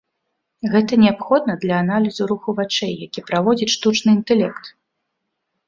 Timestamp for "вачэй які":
2.61-3.25